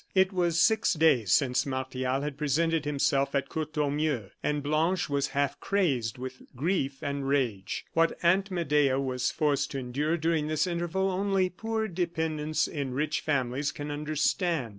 It 0.15 0.33
was 0.33 0.59
six 0.59 0.93
days 0.95 1.31
since 1.31 1.63
Martial 1.63 2.21
had 2.21 2.35
presented 2.35 2.85
himself 2.85 3.35
at 3.35 3.49
Courtornieu; 3.49 4.29
and 4.41 4.63
Blanche 4.63 5.11
was 5.11 5.27
half 5.37 5.59
crazed 5.59 6.17
with 6.17 6.41
grief 6.55 7.03
and 7.03 7.27
rage. 7.27 7.85
What 7.93 8.17
Aunt 8.23 8.49
Medea 8.49 8.99
was 8.99 9.29
forced 9.29 9.69
to 9.69 9.77
endure 9.77 10.17
during 10.17 10.47
this 10.47 10.65
interval, 10.65 11.11
only 11.11 11.51
poor 11.51 11.87
dependents 11.87 12.67
in 12.67 12.95
rich 12.95 13.19
families 13.21 13.71
can 13.71 13.91
understand. 13.91 14.69